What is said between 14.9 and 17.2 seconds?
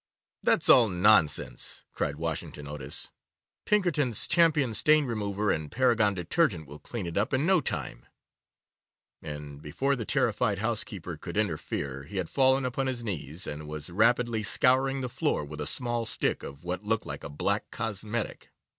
the floor with a small stick of what looked